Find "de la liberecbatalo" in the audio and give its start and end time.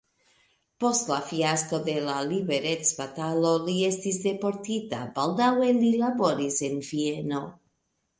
1.89-3.51